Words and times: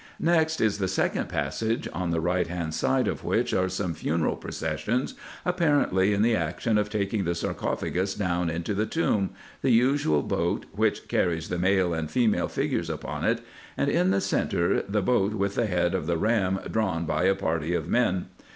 Next 0.19 0.59
is 0.61 0.79
the 0.79 0.87
second 0.87 1.29
passage, 1.29 1.87
on 1.93 2.09
the 2.09 2.19
right 2.19 2.47
hand 2.47 2.73
side 2.73 3.07
of 3.07 3.23
which 3.23 3.53
are 3.53 3.69
some 3.69 3.93
funeral 3.93 4.35
processions, 4.35 5.13
apparently 5.45 6.11
in 6.11 6.23
the 6.23 6.35
action 6.35 6.79
of 6.79 6.89
taking 6.89 7.23
the 7.23 7.35
sarcophagus 7.35 8.15
down 8.15 8.49
into 8.49 8.73
the 8.73 8.87
tomb, 8.87 9.29
the 9.61 9.69
usual 9.69 10.23
boat, 10.23 10.65
which 10.71 11.07
carries 11.07 11.49
the 11.49 11.59
male 11.59 11.93
and 11.93 12.09
female 12.09 12.47
figures 12.47 12.89
upon 12.89 13.23
it, 13.23 13.41
and 13.77 13.91
in 13.91 14.09
the 14.09 14.21
centre 14.21 14.81
the 14.81 15.03
boat 15.03 15.35
with 15.35 15.53
the 15.53 15.67
head 15.67 15.93
of 15.93 16.07
the 16.07 16.17
ram 16.17 16.59
drawn 16.71 17.05
by 17.05 17.25
a 17.25 17.35
party 17.35 17.75
of 17.75 17.87
men. 17.87 18.25